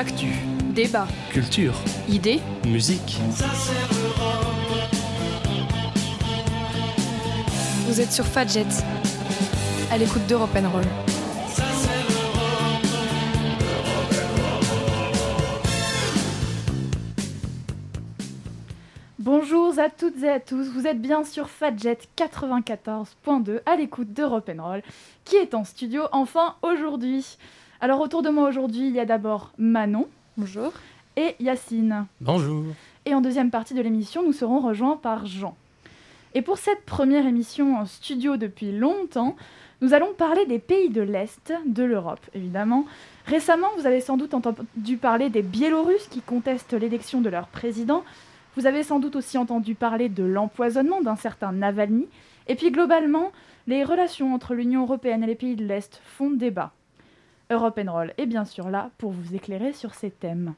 [0.00, 0.28] Actu,
[0.72, 1.74] débat, culture,
[2.08, 3.18] idées, musique.
[7.86, 8.64] Vous êtes sur Fadjet,
[9.92, 10.84] à l'écoute d'Europe Roll.
[19.18, 24.22] Bonjour à toutes et à tous, vous êtes bien sur Fadjet 94.2 à l'écoute de
[24.22, 24.82] Roll
[25.26, 27.36] qui est en studio enfin aujourd'hui.
[27.82, 30.06] Alors autour de moi aujourd'hui, il y a d'abord Manon.
[30.36, 30.70] Bonjour.
[31.16, 32.04] Et Yacine.
[32.20, 32.64] Bonjour.
[33.06, 35.56] Et en deuxième partie de l'émission, nous serons rejoints par Jean.
[36.34, 39.34] Et pour cette première émission en studio depuis longtemps,
[39.80, 42.84] nous allons parler des pays de l'Est, de l'Europe évidemment.
[43.24, 48.04] Récemment, vous avez sans doute entendu parler des Biélorusses qui contestent l'élection de leur président.
[48.58, 52.08] Vous avez sans doute aussi entendu parler de l'empoisonnement d'un certain Navalny.
[52.46, 53.32] Et puis globalement,
[53.66, 56.72] les relations entre l'Union européenne et les pays de l'Est font débat.
[57.50, 60.54] Europe Roll est bien sûr là pour vous éclairer sur ces thèmes.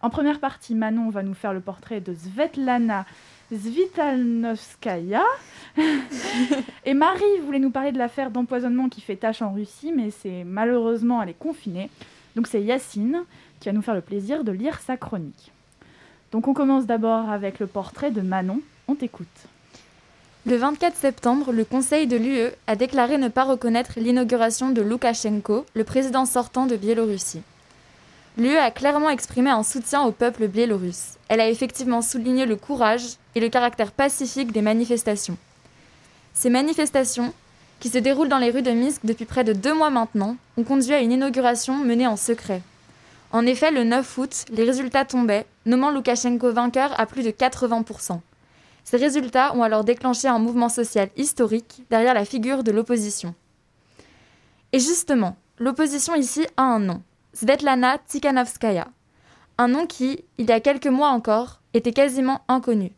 [0.00, 3.04] En première partie, Manon va nous faire le portrait de Svetlana
[3.52, 5.24] Svitalnovskaya.
[6.84, 10.44] et Marie voulait nous parler de l'affaire d'empoisonnement qui fait tâche en Russie, mais c'est
[10.44, 11.90] malheureusement elle est confinée.
[12.36, 13.24] Donc c'est Yacine
[13.58, 15.50] qui va nous faire le plaisir de lire sa chronique.
[16.30, 18.60] Donc on commence d'abord avec le portrait de Manon.
[18.86, 19.48] On t'écoute.
[20.46, 25.66] Le 24 septembre, le Conseil de l'UE a déclaré ne pas reconnaître l'inauguration de Loukachenko,
[25.74, 27.42] le président sortant de Biélorussie.
[28.38, 31.16] L'UE a clairement exprimé un soutien au peuple biélorusse.
[31.28, 35.36] Elle a effectivement souligné le courage et le caractère pacifique des manifestations.
[36.34, 37.34] Ces manifestations,
[37.80, 40.62] qui se déroulent dans les rues de Minsk depuis près de deux mois maintenant, ont
[40.62, 42.62] conduit à une inauguration menée en secret.
[43.32, 48.20] En effet, le 9 août, les résultats tombaient, nommant Loukachenko vainqueur à plus de 80%.
[48.90, 53.34] Ces résultats ont alors déclenché un mouvement social historique derrière la figure de l'opposition.
[54.72, 57.02] Et justement, l'opposition ici a un nom,
[57.34, 58.88] Svetlana Tikhanovskaya,
[59.58, 62.92] un nom qui, il y a quelques mois encore, était quasiment inconnu.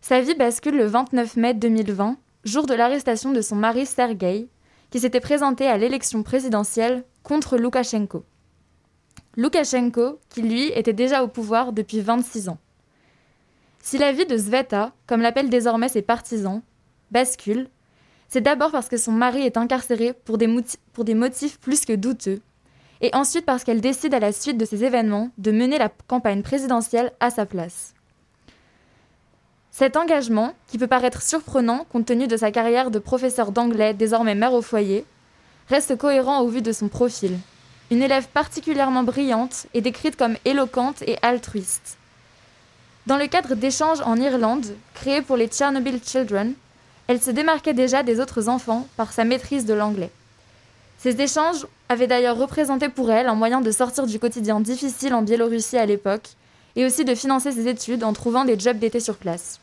[0.00, 4.48] Sa vie bascule le 29 mai 2020, jour de l'arrestation de son mari Sergei,
[4.88, 8.24] qui s'était présenté à l'élection présidentielle contre Loukachenko.
[9.36, 12.56] Loukachenko, qui lui était déjà au pouvoir depuis 26 ans.
[13.86, 16.60] Si la vie de Sveta, comme l'appellent désormais ses partisans,
[17.12, 17.68] bascule,
[18.26, 22.40] c'est d'abord parce que son mari est incarcéré pour des, motifs plus que douteux,
[23.00, 26.42] et ensuite parce qu'elle décide à la suite de ces événements de mener la campagne
[26.42, 27.94] présidentielle à sa place.
[29.70, 34.34] Cet engagement, qui peut paraître surprenant compte tenu de sa carrière de professeur d'anglais désormais
[34.34, 35.04] mère au foyer,
[35.68, 37.38] reste cohérent au vu de son profil.
[37.92, 41.98] Une élève particulièrement brillante et décrite comme éloquente et altruiste.
[43.06, 46.54] Dans le cadre d'échanges en Irlande, créés pour les Chernobyl Children,
[47.06, 50.10] elle se démarquait déjà des autres enfants par sa maîtrise de l'anglais.
[50.98, 55.22] Ces échanges avaient d'ailleurs représenté pour elle un moyen de sortir du quotidien difficile en
[55.22, 56.30] Biélorussie à l'époque,
[56.74, 59.60] et aussi de financer ses études en trouvant des jobs d'été sur place.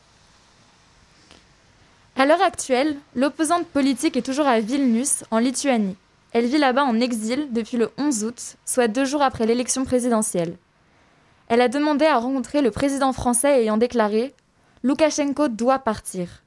[2.16, 5.96] À l'heure actuelle, l'opposante politique est toujours à Vilnius, en Lituanie.
[6.32, 10.56] Elle vit là-bas en exil depuis le 11 août, soit deux jours après l'élection présidentielle.
[11.48, 14.34] Elle a demandé à rencontrer le président français ayant déclaré
[14.82, 16.42] Loukachenko doit partir.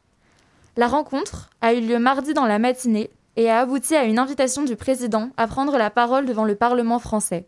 [0.75, 4.63] La rencontre a eu lieu mardi dans la matinée et a abouti à une invitation
[4.63, 7.47] du président à prendre la parole devant le Parlement français.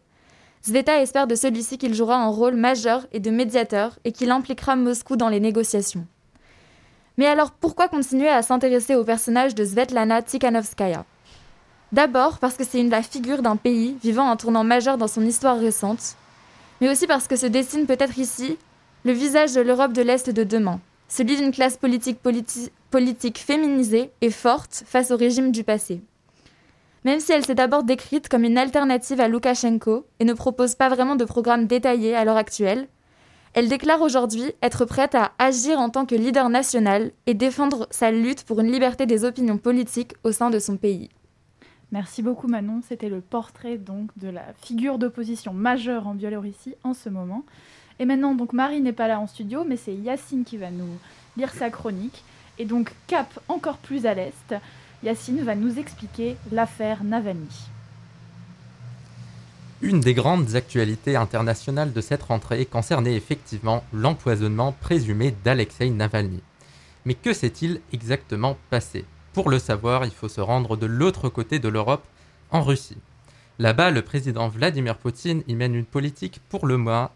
[0.64, 4.76] Zveta espère de celui-ci qu'il jouera un rôle majeur et de médiateur et qu'il impliquera
[4.76, 6.06] Moscou dans les négociations.
[7.18, 11.06] Mais alors pourquoi continuer à s'intéresser au personnage de Svetlana Tikhanovskaya?
[11.92, 15.26] D'abord parce que c'est une la figure d'un pays vivant un tournant majeur dans son
[15.26, 16.16] histoire récente,
[16.82, 18.58] mais aussi parce que se dessine peut-être ici
[19.04, 24.32] le visage de l'Europe de l'Est de demain, celui d'une classe politique, politique féminisée et
[24.32, 26.02] forte face au régime du passé.
[27.06, 30.90] Même si elle s'est d'abord décrite comme une alternative à Loukachenko et ne propose pas
[30.90, 32.88] vraiment de programme détaillé à l'heure actuelle,
[33.54, 38.12] elle déclare aujourd'hui être prête à agir en tant que leader national et défendre sa
[38.12, 41.10] lutte pour une liberté des opinions politiques au sein de son pays.
[41.92, 46.94] Merci beaucoup Manon, c'était le portrait donc de la figure d'opposition majeure en Biélorussie en
[46.94, 47.44] ce moment.
[47.98, 51.00] Et maintenant donc Marie n'est pas là en studio, mais c'est Yacine qui va nous
[51.36, 52.24] lire sa chronique.
[52.60, 54.56] Et donc cap encore plus à l'est,
[55.04, 57.70] Yacine va nous expliquer l'affaire Navalny.
[59.82, 66.42] Une des grandes actualités internationales de cette rentrée concernait effectivement l'empoisonnement présumé d'Alexei Navalny.
[67.06, 69.06] Mais que s'est-il exactement passé?
[69.40, 72.04] Pour le savoir, il faut se rendre de l'autre côté de l'Europe,
[72.52, 72.98] en Russie.
[73.58, 77.10] Là-bas, le président Vladimir Poutine y mène une politique pour le moins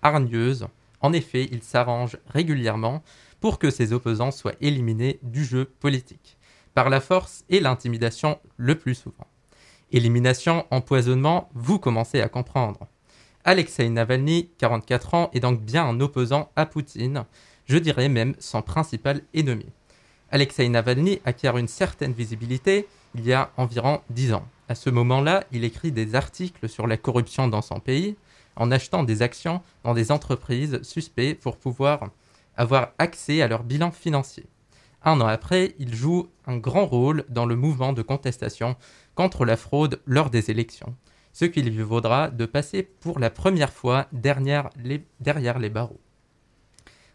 [0.00, 0.68] hargneuse.
[1.00, 3.02] En effet, il s'arrange régulièrement
[3.40, 6.36] pour que ses opposants soient éliminés du jeu politique,
[6.72, 9.26] par la force et l'intimidation le plus souvent.
[9.90, 12.86] Élimination, empoisonnement, vous commencez à comprendre.
[13.44, 17.24] Alexei Navalny, 44 ans, est donc bien un opposant à Poutine,
[17.64, 19.66] je dirais même son principal ennemi.
[20.30, 24.46] Alexei Navalny acquiert une certaine visibilité il y a environ 10 ans.
[24.68, 28.16] À ce moment-là, il écrit des articles sur la corruption dans son pays
[28.56, 32.10] en achetant des actions dans des entreprises suspectes pour pouvoir
[32.56, 34.46] avoir accès à leur bilan financier.
[35.04, 38.76] Un an après, il joue un grand rôle dans le mouvement de contestation
[39.14, 40.96] contre la fraude lors des élections,
[41.32, 46.00] ce qui lui vaudra de passer pour la première fois derrière les, derrière les barreaux.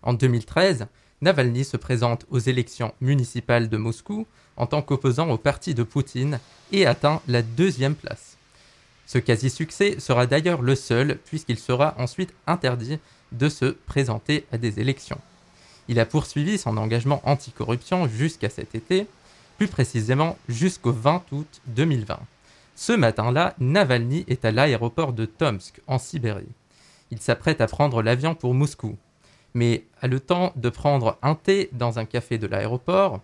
[0.03, 0.87] En 2013,
[1.21, 4.25] Navalny se présente aux élections municipales de Moscou
[4.57, 6.39] en tant qu'opposant au parti de Poutine
[6.71, 8.37] et atteint la deuxième place.
[9.05, 12.97] Ce quasi-succès sera d'ailleurs le seul puisqu'il sera ensuite interdit
[13.31, 15.19] de se présenter à des élections.
[15.87, 19.05] Il a poursuivi son engagement anticorruption jusqu'à cet été,
[19.57, 22.19] plus précisément jusqu'au 20 août 2020.
[22.75, 26.47] Ce matin-là, Navalny est à l'aéroport de Tomsk, en Sibérie.
[27.11, 28.97] Il s'apprête à prendre l'avion pour Moscou,
[29.53, 33.21] mais a le temps de prendre un thé dans un café de l'aéroport.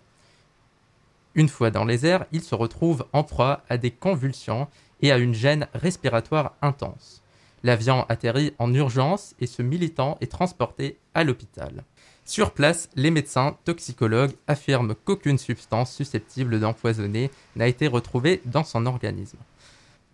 [1.34, 4.68] Une fois dans les airs, il se retrouve en proie à des convulsions
[5.00, 7.22] et à une gêne respiratoire intense.
[7.64, 11.84] L'avion atterrit en urgence et ce militant est transporté à l'hôpital.
[12.24, 18.86] Sur place, les médecins toxicologues affirment qu'aucune substance susceptible d'empoisonner n'a été retrouvée dans son
[18.86, 19.38] organisme.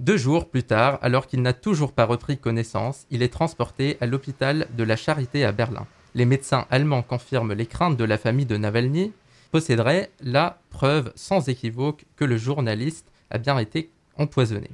[0.01, 4.07] Deux jours plus tard, alors qu'il n'a toujours pas repris connaissance, il est transporté à
[4.07, 5.87] l'hôpital de la Charité à Berlin.
[6.15, 9.13] Les médecins allemands confirment les craintes de la famille de Navalny,
[9.51, 14.71] posséderait la preuve sans équivoque que le journaliste a bien été empoisonné.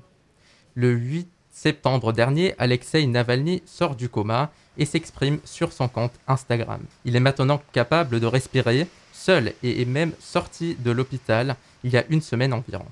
[0.75, 6.81] Le 8 septembre dernier, Alexei Navalny sort du coma et s'exprime sur son compte Instagram.
[7.05, 11.97] Il est maintenant capable de respirer seul et est même sorti de l'hôpital il y
[11.97, 12.87] a une semaine environ.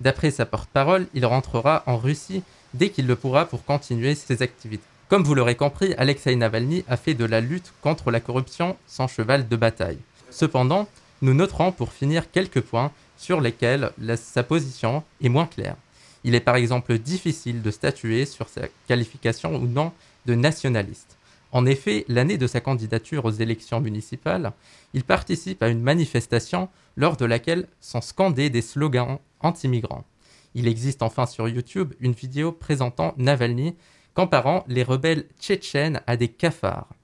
[0.00, 2.42] D'après sa porte-parole, il rentrera en Russie
[2.74, 4.91] dès qu'il le pourra pour continuer ses activités.
[5.12, 9.08] Comme vous l'aurez compris, Alexei Navalny a fait de la lutte contre la corruption son
[9.08, 9.98] cheval de bataille.
[10.30, 10.88] Cependant,
[11.20, 15.76] nous noterons pour finir quelques points sur lesquels sa position est moins claire.
[16.24, 19.92] Il est par exemple difficile de statuer sur sa qualification ou non
[20.24, 21.18] de nationaliste.
[21.52, 24.52] En effet, l'année de sa candidature aux élections municipales,
[24.94, 30.06] il participe à une manifestation lors de laquelle sont scandés des slogans anti-migrants.
[30.54, 33.74] Il existe enfin sur YouTube une vidéo présentant Navalny
[34.14, 36.94] comparant les rebelles tchétchènes à des cafards.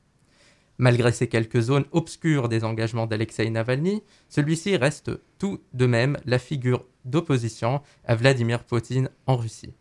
[0.78, 6.38] Malgré ces quelques zones obscures des engagements d'Alexei Navalny, celui-ci reste tout de même la
[6.38, 9.74] figure d'opposition à Vladimir Poutine en Russie.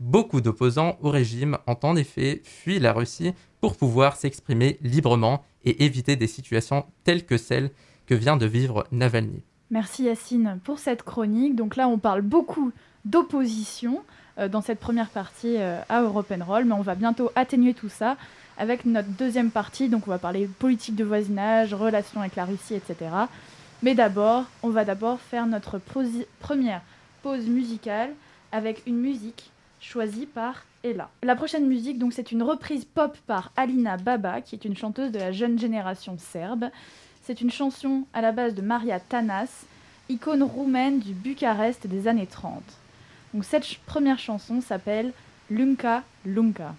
[0.00, 5.84] Beaucoup d'opposants au régime ont en effet fui la Russie pour pouvoir s'exprimer librement et
[5.84, 7.70] éviter des situations telles que celles
[8.06, 9.42] que vient de vivre Navalny.
[9.70, 11.56] Merci Yacine pour cette chronique.
[11.56, 12.72] Donc là, on parle beaucoup
[13.04, 14.02] d'opposition
[14.38, 18.16] dans cette première partie euh, à European Roll, mais on va bientôt atténuer tout ça
[18.58, 19.88] avec notre deuxième partie.
[19.88, 23.10] Donc on va parler politique de voisinage, relations avec la Russie, etc.
[23.82, 25.80] Mais d'abord, on va d'abord faire notre
[26.40, 26.82] première
[27.22, 28.10] pause musicale
[28.52, 29.50] avec une musique
[29.80, 31.10] choisie par Ella.
[31.22, 35.10] La prochaine musique, donc, c'est une reprise pop par Alina Baba, qui est une chanteuse
[35.10, 36.66] de la jeune génération serbe.
[37.22, 39.64] C'est une chanson à la base de Maria Tanas,
[40.08, 42.62] icône roumaine du Bucarest des années 30.
[43.34, 45.12] Donc cette première chanson s'appelle
[45.50, 46.74] Lunka Lunka.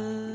[0.00, 0.29] love.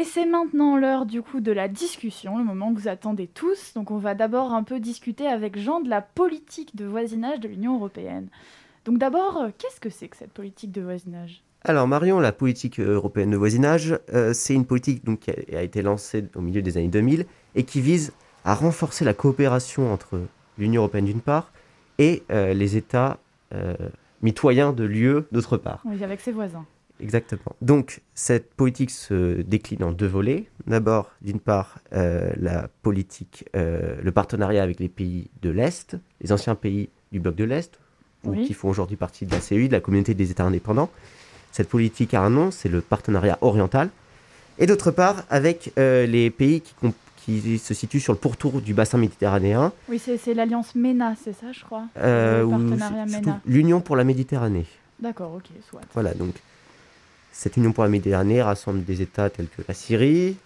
[0.00, 3.74] Et c'est maintenant l'heure du coup de la discussion, le moment que vous attendez tous.
[3.74, 7.48] Donc on va d'abord un peu discuter avec Jean de la politique de voisinage de
[7.48, 8.28] l'Union européenne.
[8.86, 11.42] Donc d'abord, euh, qu'est-ce que c'est que cette politique de voisinage?
[11.64, 15.62] Alors Marion, la politique européenne de voisinage, euh, c'est une politique donc, qui a, a
[15.62, 18.14] été lancée au milieu des années 2000 et qui vise
[18.46, 20.18] à renforcer la coopération entre
[20.56, 21.52] l'Union européenne d'une part
[21.98, 23.18] et euh, les États
[23.52, 23.74] euh,
[24.22, 25.82] mitoyens de l'UE d'autre part.
[25.84, 26.64] Oui, avec ses voisins.
[27.02, 27.56] Exactement.
[27.62, 30.46] Donc cette politique se décline en deux volets.
[30.66, 36.32] D'abord, d'une part, euh, la politique, euh, le partenariat avec les pays de l'Est, les
[36.32, 37.78] anciens pays du bloc de l'Est,
[38.24, 40.90] ou qui font aujourd'hui partie de la CEI, de la communauté des États indépendants.
[41.52, 43.88] Cette politique a un nom, c'est le partenariat oriental.
[44.58, 48.98] Et d'autre part, avec euh, les pays qui, se situent sur le pourtour du bassin
[48.98, 51.84] méditerranéen, Oui, c'est l'alliance MENA, c'est ça, je crois
[53.46, 54.66] l'Union pour la Méditerranée.
[54.98, 55.80] D'accord, ok, soit.
[55.94, 56.34] Voilà, donc
[57.32, 60.36] cette Union pour la Méditerranée rassemble des États tels que la Syrie,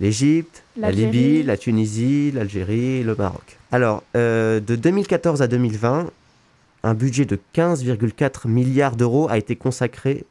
[0.00, 0.90] l'Égypte, la.
[0.90, 3.58] Libye, la Tunisie, l'Algérie le Maroc.
[3.72, 6.10] Alors, euh, de 2014 à 2020,
[6.82, 10.24] un budget de 15,4 milliards d'euros a été consacré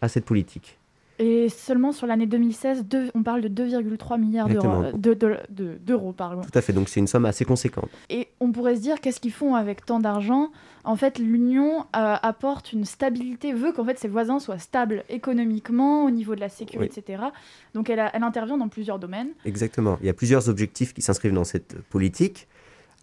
[0.00, 0.77] à cette politique.
[1.20, 4.66] Et seulement sur l'année 2016, deux- on parle de 2,3 milliards d'euros.
[4.84, 4.98] Exactement.
[4.98, 6.42] de- de- de- d'euros, pardon.
[6.42, 7.88] Tout à fait, donc c'est une somme assez conséquente.
[8.08, 10.50] Et on pourrait se dire, qu'est-ce qu'ils font avec tant d'argent?
[10.84, 16.04] En fait, l'Union euh, apporte une stabilité, veut qu'en fait ses voisins soient stables économiquement,
[16.04, 17.24] au niveau de la sécurité, etc.
[17.74, 19.30] Donc elle, a- elle intervient dans plusieurs domaines.
[19.44, 19.98] Exactement.
[20.00, 22.46] Il y a plusieurs objectifs qui s'inscrivent dans cette politique.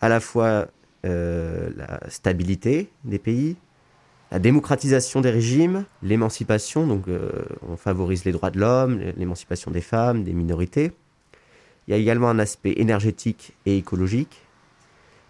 [0.01, 0.67] À la fois
[1.05, 3.57] euh, la stabilité des pays,
[4.32, 7.29] la démocratisation des régimes, l'émancipation, donc euh,
[7.67, 10.91] on favorise les droits de l'homme, l'émancipation des femmes, des minorités.
[11.88, 14.41] Il y a également un aspect énergétique et écologique.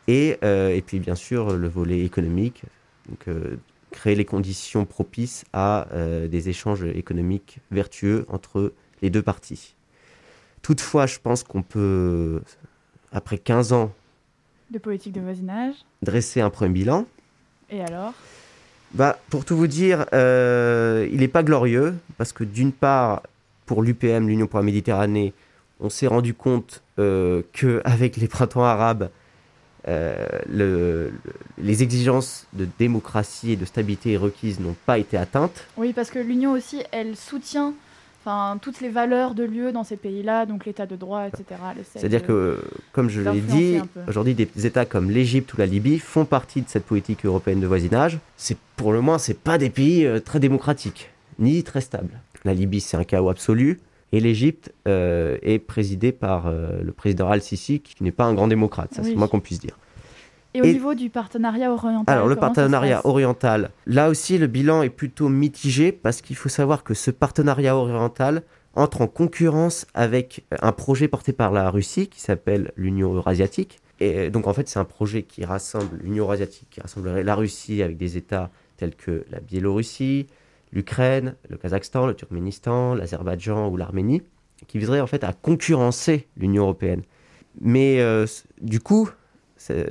[0.07, 2.63] Et, euh, et puis bien sûr le volet économique,
[3.09, 3.57] donc euh,
[3.91, 5.87] créer les conditions propices à
[6.29, 9.75] des échanges économiques vertueux entre les deux parties.
[10.61, 12.41] Toutefois, je pense qu'on peut,
[13.13, 13.93] après 15 ans,
[14.69, 15.75] de politique de voisinage.
[16.01, 17.05] dresser un premier bilan.
[17.69, 18.13] Et alors?
[18.95, 23.23] Bah, pour tout vous dire, euh, il n'est pas glorieux, parce que d'une part,
[23.65, 25.33] pour l'UPM, l'Union pour la Méditerranée,
[25.81, 29.09] on s'est rendu compte euh, qu'avec les printemps arabes,
[29.89, 35.65] euh, le- le- les exigences de démocratie et de stabilité requises n'ont pas été atteintes.
[35.75, 37.73] Oui, parce que l'Union aussi, elle soutient
[38.25, 41.43] enfin, toutes les valeurs de l'UE dans ces pays-là, donc l'état de droit, etc.
[41.83, 42.59] C'est-à-dire que,
[42.91, 46.69] comme je l'ai dit, aujourd'hui, des États comme l'Égypte ou la Libye font partie de
[46.69, 48.19] cette politique européenne de voisinage.
[48.35, 52.19] C'est pour le moins, c'est pas des pays euh, très démocratiques ni très stables.
[52.43, 53.79] La Libye, c'est un chaos absolu,
[54.11, 58.47] et l'Égypte euh, est présidée par euh, le président Al-Sisi, qui n'est pas un grand
[58.47, 58.93] démocrate.
[58.93, 59.09] Ça, Oui.
[59.09, 59.77] c'est moins qu'on puisse dire.
[60.55, 64.83] Et au et- niveau du partenariat oriental Alors, le partenariat oriental, là aussi, le bilan
[64.83, 68.43] est plutôt mitigé parce qu'il faut savoir que ce partenariat oriental
[68.73, 73.79] entre en concurrence avec un projet porté par la Russie qui s'appelle l'Union eurasiatique.
[73.99, 77.81] Et donc, en fait, c'est un projet qui rassemble l'Union eurasiatique, qui rassemblerait la Russie
[77.81, 80.27] avec des États tels que la Biélorussie,
[80.71, 84.21] l'Ukraine, le Kazakhstan, le Turkménistan, l'Azerbaïdjan ou l'Arménie,
[84.67, 87.03] qui viserait en fait à concurrencer l'Union européenne.
[87.61, 88.25] Mais euh,
[88.61, 89.09] du coup,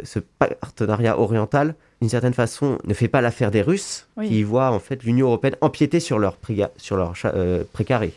[0.05, 4.29] ce partenariat oriental, d'une certaine façon, ne fait pas l'affaire des Russes, Oui.
[4.29, 6.37] qui voient en fait l'Union européenne empiéter sur leur,
[6.77, 8.13] sur leur euh, précaré.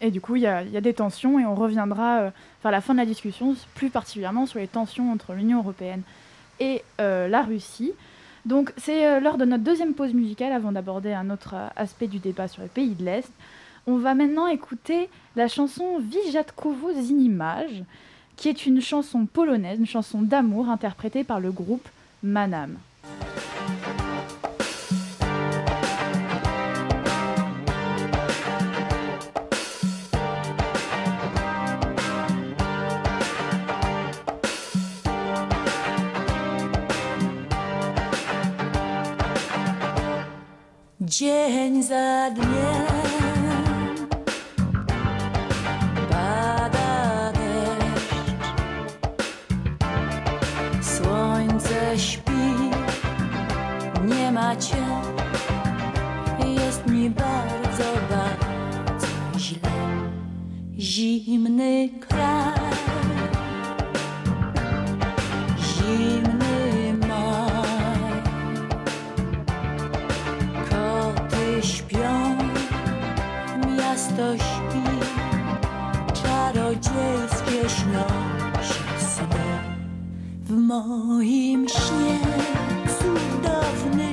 [0.00, 2.30] Et du coup, il y, a il y a des tensions et on reviendra euh,
[2.62, 6.02] vers la fin de la discussion, plus particulièrement sur les tensions entre l'Union européenne
[6.60, 7.92] et euh, la Russie.
[8.46, 12.18] Donc, c'est l'heure de notre deuxième pause musicale avant d'aborder un autre euh, aspect du
[12.18, 13.30] débat sur les pays de l'Est.
[13.86, 17.82] On va maintenant écouter la chanson Vijatkovo Zinimage,
[18.38, 21.86] qui est une chanson polonaise, une chanson d'amour interprétée par le groupe
[22.22, 22.78] Manam.
[60.98, 62.54] Zimny kraj,
[65.58, 68.22] zimny maj.
[70.70, 72.36] Koty śpią,
[73.76, 74.86] miasto śpi,
[76.22, 78.08] czarodziejskie śnią
[78.68, 79.48] się sny.
[80.44, 82.18] W moim śnie,
[82.98, 84.07] cudownym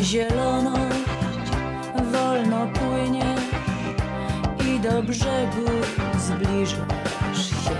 [0.00, 1.02] zieloność
[2.12, 3.42] wolno płyniesz
[4.68, 5.66] i do brzegu
[6.18, 7.76] zbliżasz się.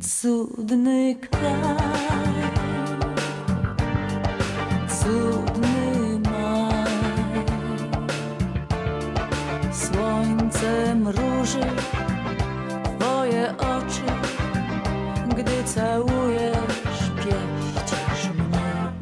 [0.00, 2.50] Cudny kraj,
[4.88, 7.44] cudny maj,
[9.72, 11.66] słońce mruży
[12.98, 14.12] twoje oczy,
[15.36, 18.92] gdy całujesz, pieścisz mnie.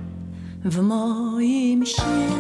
[0.65, 2.40] W moim 是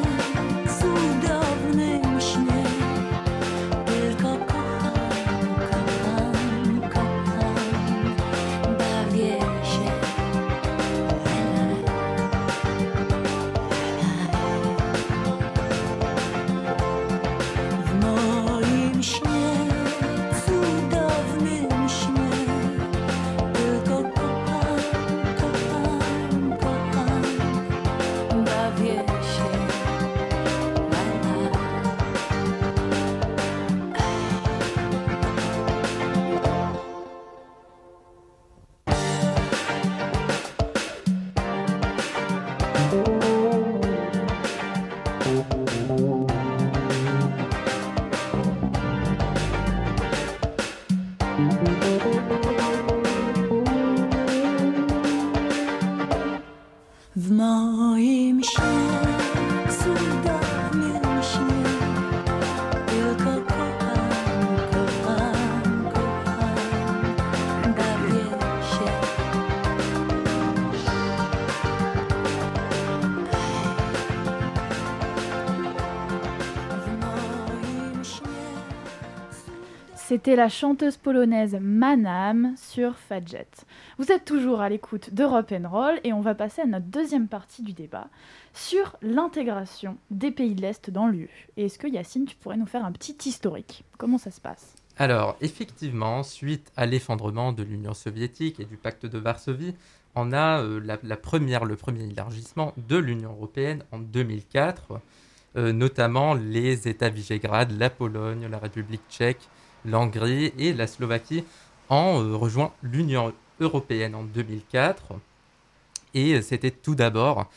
[80.10, 83.46] C'était la chanteuse polonaise Manam sur Fadjet.
[83.96, 87.62] Vous êtes toujours à l'écoute d'Europe Roll et on va passer à notre deuxième partie
[87.62, 88.08] du débat
[88.52, 91.46] sur l'intégration des pays de l'Est dans l'UE.
[91.56, 93.84] Et est-ce que Yacine, tu pourrais nous faire un petit historique?
[93.98, 94.74] Comment ça se passe?
[94.96, 99.76] Alors, effectivement, suite à l'effondrement de l'Union soviétique et du pacte de Varsovie,
[100.16, 105.00] on a euh, la, première, le premier élargissement de l'Union européenne en 2004,
[105.54, 109.48] euh, notamment les États Visegrad, la Pologne, la République tchèque,
[109.84, 111.44] l'Hongrie et la Slovaquie
[111.88, 115.14] ont euh, rejoint l'Union européenne en 2004.
[116.14, 117.50] Et euh, c'était tout d'abord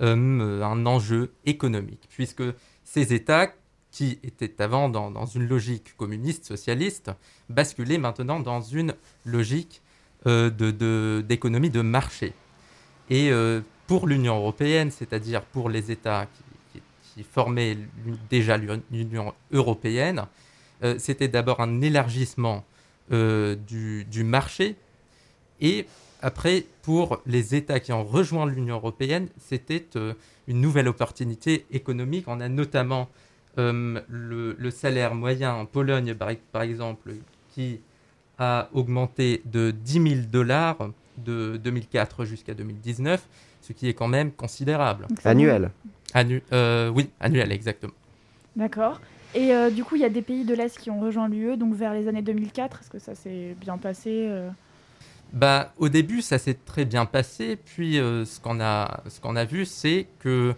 [0.00, 2.44] euh, un enjeu économique, puisque
[2.84, 3.52] ces États
[3.90, 7.10] qui étaient avant dans, une logique communiste, socialiste,
[7.48, 9.82] basculaient maintenant dans une logique
[10.26, 12.34] d'économie de, marché.
[13.08, 13.30] Et
[13.86, 16.26] pour l'Union européenne, c'est-à-dire pour les États
[17.14, 17.78] qui, formaient
[18.28, 18.58] déjà
[18.90, 20.26] l'Union européenne,
[20.82, 22.64] euh, c'était d'abord un élargissement
[23.12, 24.76] euh, du, du marché.
[25.60, 25.86] Et
[26.22, 30.14] après, pour les États qui ont rejoint l'Union européenne, c'était euh,
[30.46, 32.24] une nouvelle opportunité économique.
[32.28, 33.08] On a notamment
[33.58, 37.12] euh, le, le salaire moyen en Pologne, par, par exemple,
[37.54, 37.80] qui
[38.38, 40.76] a augmenté de 10 000 dollars
[41.16, 43.26] de 2004 jusqu'à 2019,
[43.62, 45.06] ce qui est quand même considérable.
[45.24, 45.70] Annuel.
[46.14, 47.92] Annu- euh, oui, annuel, exactement.
[48.54, 49.00] D'accord.
[49.34, 51.56] Et euh, du coup, il y a des pays de l'Est qui ont rejoint l'UE,
[51.56, 52.80] donc vers les années 2004.
[52.80, 54.48] Est-ce que ça s'est bien passé euh?
[55.32, 57.56] Bah, au début, ça s'est très bien passé.
[57.56, 60.54] Puis, euh, ce qu'on a, a vu, c'est que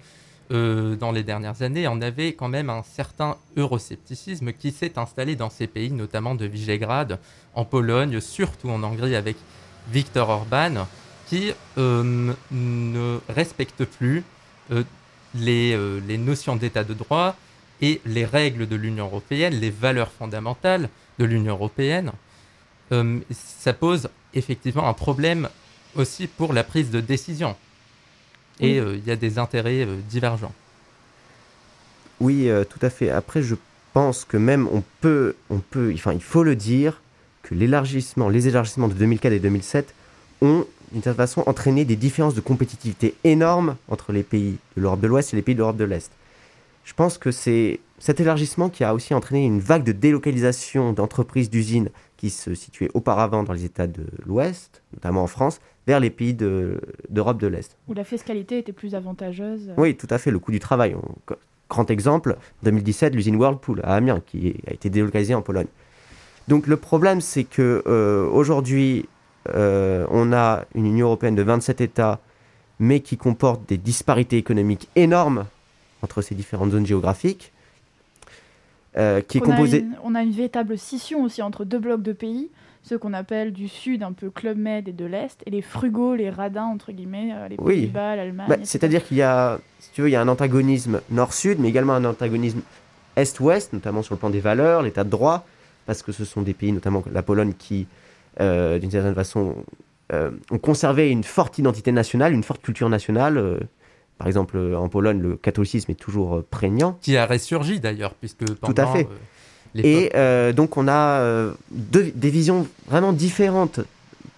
[0.50, 5.48] dans les dernières années, on avait quand même un certain euroscepticisme qui s'est installé dans
[5.48, 7.20] ces pays, notamment de Visegrad,
[7.54, 9.36] en Pologne, surtout en Hongrie avec
[9.92, 10.88] Viktor Orban,
[11.28, 14.24] qui ne respecte plus
[15.36, 15.78] les,
[16.08, 17.36] les notions d'état de droit
[17.82, 20.88] et les règles de l'Union européenne, les valeurs fondamentales
[21.18, 22.12] de l'Union européenne.
[22.92, 25.48] Euh, ça pose effectivement un problème
[25.94, 27.56] aussi pour la prise de décision.
[28.58, 30.52] Et euh, il y a des intérêts euh, divergents.
[32.20, 33.08] Oui, tout à fait.
[33.08, 33.54] Après, je
[33.94, 37.00] pense que même on peut, on peut, enfin, il faut le dire
[37.42, 39.94] que l'élargissement, les élargissements de 2004 et 2007
[40.42, 45.00] ont, d'une certaine façon, entraîné des différences de compétitivité énormes entre les pays de l'Europe
[45.00, 46.12] de l'Ouest et les pays de l'Europe de l'Est.
[46.84, 51.50] Je pense que c'est cet élargissement qui a aussi entraîné une vague de délocalisation d'entreprises,
[51.50, 56.10] d'usines qui se situaient auparavant dans les États de l'Ouest, notamment en France, vers les
[56.10, 57.76] pays de- d'Europe de l'Est.
[57.88, 60.94] Où la fiscalité était plus avantageuse Oui, tout à fait, le coût du travail.
[60.94, 61.34] On-
[61.68, 65.68] Grand exemple, 2017, l'usine Whirlpool à Amiens, qui a été délocalisée en Pologne.
[66.48, 69.08] Donc le problème, c'est que euh, aujourd'hui,
[69.54, 72.18] euh, on a une Union européenne de 27 États,
[72.80, 75.44] mais qui comporte des disparités économiques énormes
[76.02, 77.52] entre ces différentes zones géographiques,
[78.96, 82.02] euh, qui est on, a une, on a une véritable scission aussi entre deux blocs
[82.02, 82.50] de pays,
[82.82, 86.14] ceux qu'on appelle du sud, un peu Club Med, et de l'Est, et les frugaux,
[86.14, 87.74] les radins, entre guillemets, euh, les Oui.
[87.82, 88.48] Pays-Bas, l'Allemagne.
[88.48, 88.56] Bah.
[88.64, 91.92] C'est-à-dire qu'il y a, si tu veux, il y a un antagonisme nord-sud, mais également
[91.92, 92.62] un antagonisme
[93.16, 95.46] est-ouest, notamment sur le plan des valeurs, l'état de droit,
[95.86, 97.86] parce que ce sont des pays, notamment la Pologne, qui,
[98.40, 99.56] euh, d'une certaine façon,
[100.12, 103.60] euh, ont conservé une forte identité nationale, une forte culture nationale.
[104.20, 106.98] Par exemple, en Pologne, le catholicisme est toujours euh, prégnant.
[107.00, 109.08] Qui a ressurgi d'ailleurs, puisque pendant fait.
[109.74, 113.80] euh, Et euh, donc, on a euh, deux- des visions vraiment différentes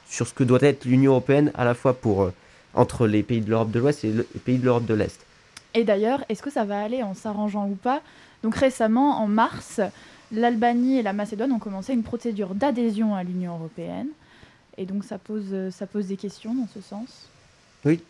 [0.09, 2.33] sur ce que doit être l'Union européenne, à la fois pour, euh,
[2.75, 5.18] entre les pays de l'Europe de l'Ouest et le- les pays de l'Europe de l'Est.
[5.75, 8.03] Et d'ailleurs, est-ce que ça va aller en s'arrangeant ou pas?
[8.45, 9.81] Donc récemment, en mars,
[10.31, 14.07] l'Albanie et la Macédoine ont commencé une procédure d'adhésion à l'Union européenne.
[14.79, 17.27] Et donc ça pose, ça pose des questions dans ce sens?
[17.85, 18.01] Oui,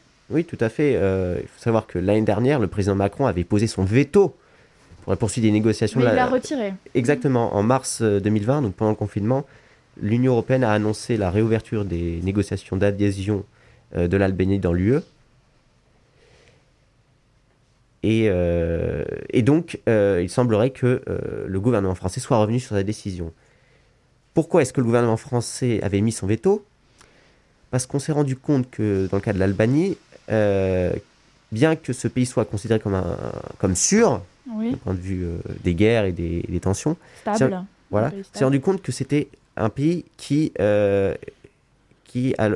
[0.44, 0.96] tout à fait.
[0.96, 4.34] Euh, il faut savoir que l'année dernière, le président Macron avait posé son veto
[5.02, 6.00] pour la poursuite des négociations.
[6.00, 6.74] Mais de il la- retiré.
[6.94, 7.54] Exactement.
[7.54, 9.44] En mars euh, 2020, donc pendant le confinement,
[10.00, 13.44] l'Union européenne a annoncé la réouverture des négociations d'adhésion
[13.96, 15.00] euh, de l'Albanie dans l'UE.
[18.04, 22.74] Et, euh, et donc, euh, il semblerait que euh, le gouvernement français soit revenu sur
[22.74, 23.32] sa décision.
[24.34, 26.64] Pourquoi est-ce que le gouvernement français avait mis son veto?
[27.70, 29.96] Parce qu'on s'est rendu compte que dans le cas de l'Albanie,
[30.30, 30.92] euh,
[31.50, 33.16] bien que ce pays soit considéré comme, un,
[33.58, 37.64] comme sûr, Oui, du point de vue euh, des guerres et des, des tensions, stable.
[37.90, 41.14] voilà, s'est rendu compte que c'était un pays qui, euh,
[42.04, 42.48] qui a,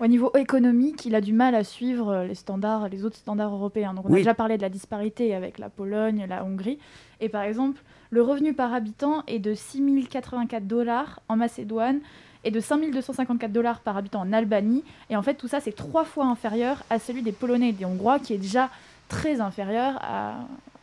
[0.00, 3.94] Au niveau économique, il a du mal à suivre les standards, les autres standards européens.
[3.94, 6.78] Donc on a déjà parlé de la disparité avec la Pologne, la Hongrie.
[7.20, 12.00] Et par exemple, le revenu par habitant est de 6 084 dollars en Macédoine
[12.46, 14.84] et de 5 254 dollars par habitant en Albanie.
[15.10, 17.84] Et en fait, tout ça, c'est trois fois inférieur à celui des Polonais et des
[17.84, 18.70] Hongrois, qui est déjà
[19.08, 20.36] très inférieur à,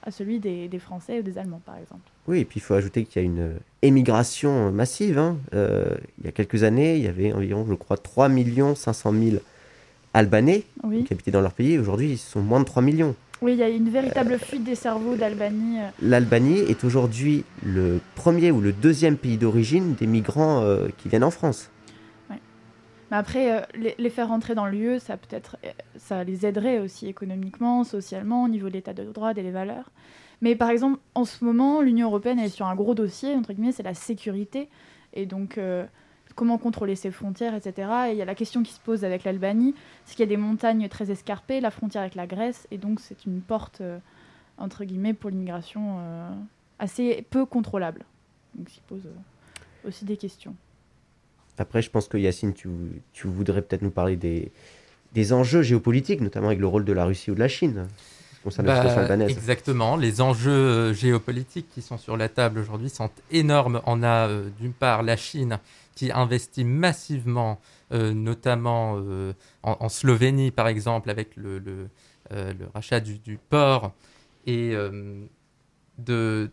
[0.05, 2.01] à celui des, des Français ou des Allemands, par exemple.
[2.27, 5.17] oui, et puis il faut ajouter qu'il y a une émigration massive.
[5.17, 5.37] hein.
[5.53, 8.29] Euh, il y a quelques années, il y avait environ, je crois, 3
[8.75, 9.37] 500 000
[10.13, 11.77] Albanais Oui, qui habitaient dans leur pays.
[11.79, 13.15] Aujourd'hui, ils sont moins de 3 millions.
[13.43, 15.79] Oui il y a une véritable fuite des cerveaux d'Albanie.
[15.79, 21.09] euh, L'Albanie est aujourd'hui le premier ou le deuxième pays d'origine des migrants euh, qui
[21.09, 21.69] viennent en France.
[23.11, 25.57] Mais après, euh, les, les faire rentrer dans l'UE, ça peut-être,
[25.97, 29.91] ça les aiderait aussi économiquement, socialement, au niveau de l'état de droit, des valeurs.
[30.41, 33.71] Mais par exemple, en ce moment, l'Union européenne est sur un gros dossier, entre guillemets,
[33.71, 34.67] c'est la sécurité.
[35.13, 35.85] Et donc, euh,
[36.35, 37.89] comment contrôler ses frontières, etc.
[38.07, 40.35] Et il y a la question qui se pose avec l'Albanie, c'est qu'il y a
[40.35, 43.99] des montagnes très escarpées, la frontière avec la Grèce, et donc c'est une porte, euh,
[44.57, 46.29] entre guillemets, pour l'immigration euh,
[46.79, 48.05] assez peu contrôlable.
[48.55, 50.55] Donc, ça pose euh, aussi des questions.
[51.57, 52.69] Après, je pense que Yacine, tu,
[53.13, 57.29] tu voudrais peut-être nous parler des enjeux géopolitiques, notamment avec le rôle de la Russie
[57.29, 57.87] ou de la Chine,
[58.43, 59.31] concernant la Bah, situation albanaise.
[59.37, 59.95] exactement.
[59.95, 63.81] Les enjeux euh, géopolitiques qui sont sur la table aujourd'hui sont énormes.
[63.85, 65.59] On a euh, d'une part la Chine
[65.95, 67.59] qui investit massivement,
[67.91, 68.97] euh, notamment
[69.63, 71.87] en, en Slovénie par exemple, avec le, le,
[72.31, 73.91] le rachat du, du port.
[74.47, 74.73] Et
[75.97, 76.49] de,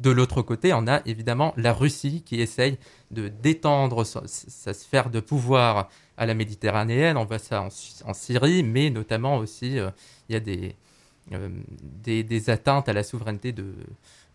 [0.00, 2.78] de l'autre côté, on a évidemment la Russie qui essaye
[3.10, 7.16] de d'étendre sa, sphère de pouvoir à la Méditerranéenne.
[7.16, 9.90] On voit ça en, Sy- en Syrie, mais notamment aussi, euh,
[10.28, 10.74] il y a des,
[12.04, 13.64] des, des atteintes à la souveraineté de,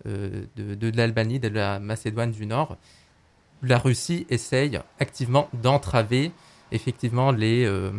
[0.07, 2.77] euh, de, de l'Albanie, de la Macédoine du Nord.
[3.63, 6.31] La Russie essaye activement d'entraver
[6.71, 7.91] effectivement les, euh,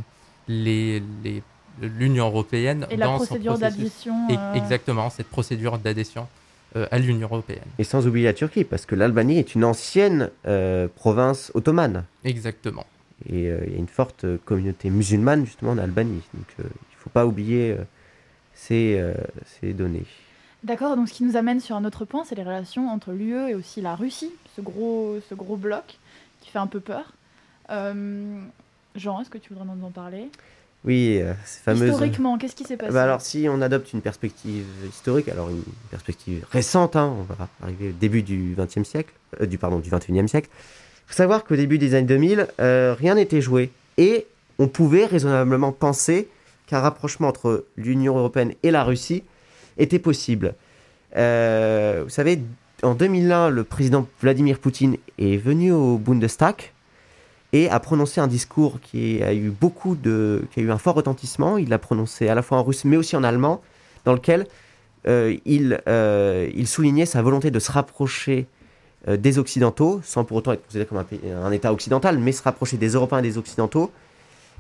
[0.49, 1.43] les, les-
[1.81, 6.27] l'Union européenne Et la dans son procédure euh, Exactement, cette procédure d'adhésion
[6.77, 7.65] euh, à l'Union européenne.
[7.79, 12.05] Et sans oublier la Turquie, parce que l'Albanie est une ancienne euh, province ottomane.
[12.25, 12.85] Exactement.
[13.29, 16.23] Et euh, il y a une forte euh, communauté musulmane justement en Albanie.
[16.35, 17.85] Donc euh, il ne faut pas oublier euh,
[18.55, 20.05] ces, euh, ces données.
[20.65, 23.51] D'accord, donc ce qui nous amène sur un autre point, c'est les relations entre l'UE
[23.51, 25.99] et aussi la Russie, ce gros, ce gros bloc
[26.41, 27.13] qui fait un peu peur.
[27.71, 28.41] Euh,
[28.95, 30.29] Jean, est-ce que tu voudrais nous en parler?
[30.85, 31.91] Oui, euh, ces fameuses...
[31.91, 32.93] Historiquement, qu'est-ce qui s'est passé?
[32.93, 37.49] Bah alors, si on adopte une perspective historique, alors une perspective récente, hein, on va
[37.63, 40.49] arriver au début du XXe siècle, euh, du pardon, du XXIe siècle.
[40.53, 44.27] Il faut savoir qu'au début des années 2000, euh, rien n'était joué et
[44.59, 46.29] on pouvait raisonnablement penser
[46.73, 49.25] qu'un rapprochement entre l'Union européenne et la Russie
[49.77, 50.55] était possible.
[51.19, 52.41] Euh, vous savez,
[52.83, 56.73] en 2001, le président Vladimir Poutine est venu au Bundestag
[57.53, 60.95] et a prononcé un discours qui a eu beaucoup de, qui a eu un fort
[60.95, 61.59] retentissement.
[61.59, 63.61] Il l'a prononcé à la fois en russe mais aussi en allemand,
[64.07, 64.47] dans lequel
[65.07, 68.47] euh, il, euh, il soulignait sa volonté de se rapprocher
[69.07, 71.05] des Occidentaux, sans pour autant être considéré comme
[71.45, 73.91] un État occidental, mais se rapprocher des Européens et des Occidentaux.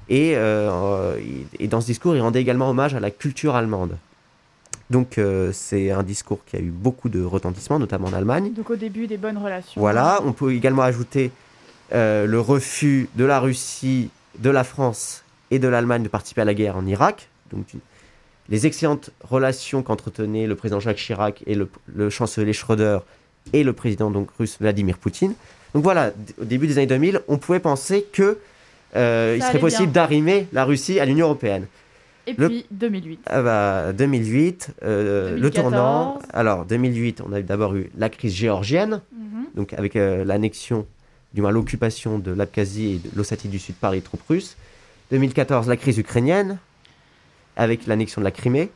[0.08, 1.16] Et, euh, euh,
[1.58, 3.96] et dans ce discours, il rendait également hommage à la culture allemande.
[4.92, 8.52] Donc euh, c'est un discours qui a eu beaucoup de retentissement, notamment en Allemagne.
[8.52, 9.80] Donc au début, des bonnes relations.
[9.80, 11.32] Voilà, on peut également ajouter
[11.94, 16.44] euh, le refus de la Russie, de la France et de l'Allemagne de participer à
[16.44, 17.28] la guerre en Irak.
[17.52, 17.66] Donc,
[18.50, 22.98] les excellentes relations qu'entretenaient le président Jacques Chirac et le, le chancelier Schröder
[23.54, 25.32] et le président donc russe Vladimir Poutine.
[25.74, 28.38] Donc voilà, au début des années 2000, on pouvait penser que
[28.96, 31.66] euh, il serait possible d'arrimer la Russie à l'Union européenne.
[32.26, 33.20] Et Le- puis 2008.
[33.26, 35.62] Ah bah, 2008, euh, le 2014.
[35.72, 36.18] tournant.
[36.32, 39.44] Alors 2008, on a d'abord eu la crise géorgienne Mhm.
[39.56, 40.86] donc avec euh, l'annexion,
[41.34, 44.56] du moins l'occupation de l'Abkhazie et de l'Ossétie du Sud par les troupes russes.
[45.10, 46.58] 2014, la crise ukrainienne,
[47.56, 48.70] avec l'annexion de la Crimée.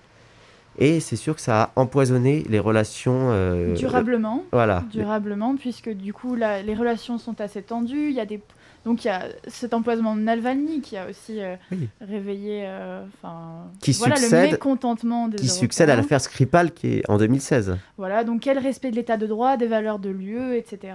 [0.78, 3.30] Et c'est sûr que ça a empoisonné les relations.
[3.30, 4.44] euh, Durablement.
[4.52, 4.84] Voilà.
[4.92, 8.08] durablement, puisque du coup, la- les relations sont assez tendues.
[8.10, 8.40] Il y a des...
[8.86, 11.88] Donc il y a cet empoisonnement de Navalny qui a aussi euh, Oui.
[12.00, 13.04] réveillé euh,
[13.82, 17.76] Qui voilà, succède- le mécontentement des Qui succède à l'affaire Skripal qui est en 2016.
[17.98, 20.94] Voilà, donc quel respect de l'état de droit, des valeurs de l'UE, etc.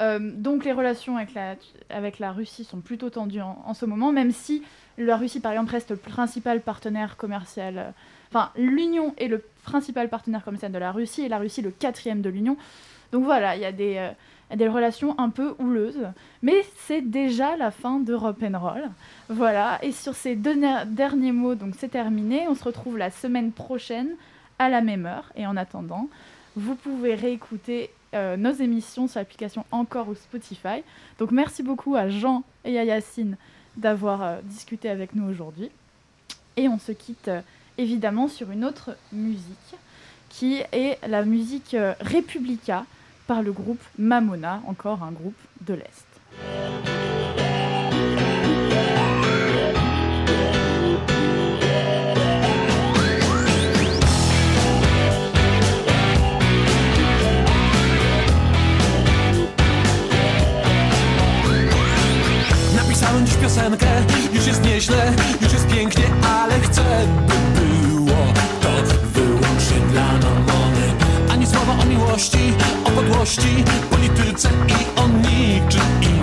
[0.00, 1.56] Euh, donc les relations avec la,
[1.90, 4.62] avec la Russie sont plutôt tendues en, en ce moment, même si
[4.96, 7.78] la Russie, par exemple, reste le principal partenaire commercial.
[7.78, 7.90] euh,
[8.30, 12.20] Enfin, l'Union est le principal partenaire commercial de la Russie et la Russie le quatrième
[12.20, 12.56] de l'Union.
[13.10, 14.10] Donc voilà, il y a des,
[14.54, 16.08] des relations un peu houleuses.
[16.42, 18.90] Mais c'est déjà la fin de Roll.
[19.28, 20.56] Voilà, et sur ces deux
[20.86, 22.46] derniers mots, donc c'est terminé.
[22.48, 24.10] On se retrouve la semaine prochaine
[24.58, 25.30] à la même heure.
[25.36, 26.08] Et en attendant,
[26.56, 30.82] vous pouvez réécouter euh, nos émissions sur l'application Encore ou Spotify.
[31.18, 33.36] Donc merci beaucoup à Jean et à Yacine
[33.76, 35.70] d'avoir euh, discuté avec nous aujourd'hui.
[36.56, 37.42] Et on se quitte euh,
[37.76, 39.76] évidemment sur une autre musique
[40.30, 42.84] qui est la musique Republica
[43.28, 46.06] par le groupe Mamona, encore un groupe de l'Est.
[62.76, 63.86] Napisałem dziś piosenkę,
[64.32, 65.12] już jest nieźle,
[65.42, 66.82] już jest pięknie, ale chcę,
[67.28, 68.68] by było to
[69.14, 70.92] wyłącznie dla mamony.
[71.30, 72.52] Ani słowa o miłości,
[73.28, 76.17] podłości, polityce i o niczym innym.